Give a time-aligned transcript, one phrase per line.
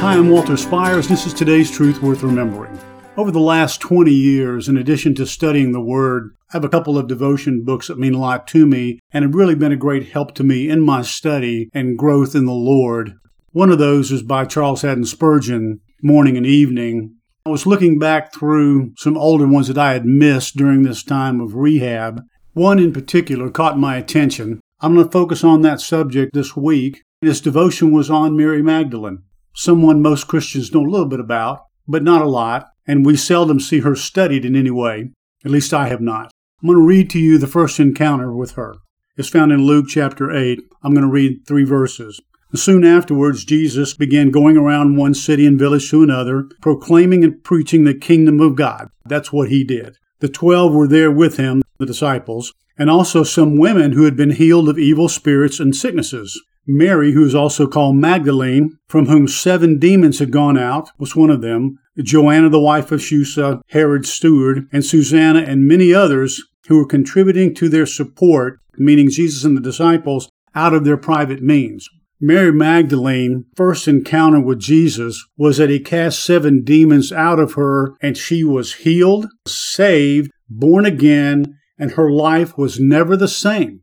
[0.00, 1.08] Hi, I'm Walter Spires.
[1.08, 2.78] This is today's Truth Worth Remembering.
[3.16, 6.96] Over the last 20 years, in addition to studying the Word, I have a couple
[6.96, 10.10] of devotion books that mean a lot to me and have really been a great
[10.10, 13.14] help to me in my study and growth in the Lord.
[13.50, 17.16] One of those is by Charles Haddon Spurgeon, Morning and Evening.
[17.44, 21.40] I was looking back through some older ones that I had missed during this time
[21.40, 22.22] of rehab.
[22.52, 24.60] One in particular caught my attention.
[24.80, 27.02] I'm going to focus on that subject this week.
[27.20, 29.24] This devotion was on Mary Magdalene
[29.58, 33.58] someone most Christians know a little bit about, but not a lot, and we seldom
[33.58, 35.10] see her studied in any way.
[35.44, 36.30] At least I have not.
[36.62, 38.76] I'm going to read to you the first encounter with her.
[39.16, 40.60] It's found in Luke chapter 8.
[40.84, 42.20] I'm going to read three verses.
[42.54, 47.82] Soon afterwards, Jesus began going around one city and village to another, proclaiming and preaching
[47.82, 48.88] the kingdom of God.
[49.06, 49.96] That's what he did.
[50.20, 54.30] The twelve were there with him, the disciples, and also some women who had been
[54.30, 56.40] healed of evil spirits and sicknesses.
[56.70, 61.30] Mary, who is also called Magdalene, from whom seven demons had gone out, was one
[61.30, 61.78] of them.
[61.96, 67.54] Joanna, the wife of Chuza, Herod's steward, and Susanna, and many others who were contributing
[67.54, 71.88] to their support, meaning Jesus and the disciples, out of their private means.
[72.20, 77.94] Mary Magdalene first encounter with Jesus was that he cast seven demons out of her
[78.02, 83.82] and she was healed, saved, born again, and her life was never the same.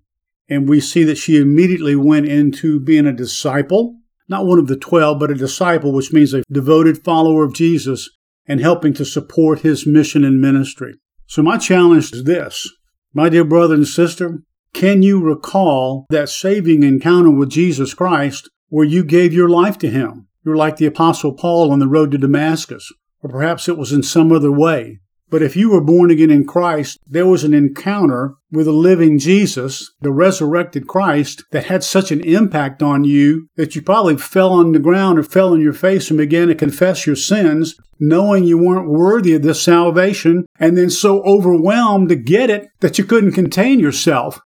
[0.50, 4.78] And we see that she immediately went into being a disciple, not one of the
[4.78, 8.10] 12, but a disciple, which means a devoted follower of Jesus
[8.48, 10.94] and helping to support his mission and ministry.
[11.28, 12.70] So my challenge is this.
[13.14, 14.40] My dear brother and sister,
[14.74, 19.90] can you recall that saving encounter with Jesus Christ where you gave your life to
[19.90, 20.28] him?
[20.44, 22.92] You're like the apostle Paul on the road to Damascus,
[23.24, 25.00] or perhaps it was in some other way.
[25.30, 29.18] But if you were born again in Christ, there was an encounter with a living
[29.18, 34.52] Jesus, the resurrected Christ, that had such an impact on you that you probably fell
[34.52, 38.44] on the ground or fell on your face and began to confess your sins, knowing
[38.44, 43.04] you weren't worthy of this salvation, and then so overwhelmed to get it that you
[43.04, 44.40] couldn't contain yourself.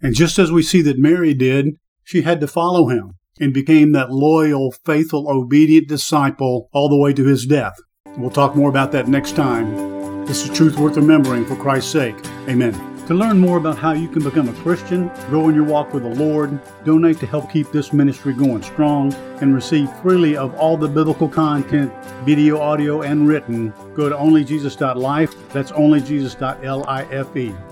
[0.00, 3.92] And just as we see that Mary did, she had to follow him and became
[3.92, 7.74] that loyal, faithful, obedient disciple all the way to his death.
[8.16, 9.91] We'll talk more about that next time.
[10.26, 12.16] This is truth worth remembering for Christ's sake.
[12.48, 12.72] Amen.
[13.06, 16.04] To learn more about how you can become a Christian, grow in your walk with
[16.04, 20.76] the Lord, donate to help keep this ministry going strong, and receive freely of all
[20.76, 21.92] the biblical content,
[22.24, 25.52] video, audio, and written, go to onlyjesus.life.
[25.52, 27.71] That's onlyjesus.life.